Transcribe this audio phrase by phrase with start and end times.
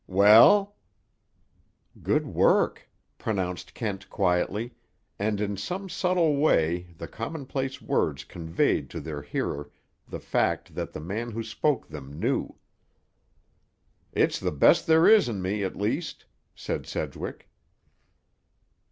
[0.07, 0.77] "Well?"
[2.01, 4.73] "Good work," pronounced Kent quietly,
[5.19, 9.69] and in some subtle way the commonplace words conveyed to their hearer
[10.07, 12.55] the fact that the man who spoke them knew.
[14.11, 16.25] "It's the best there is in me, at least,"
[16.55, 17.47] said Sedgwick.